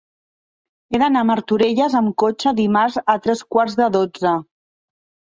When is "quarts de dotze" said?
3.57-4.33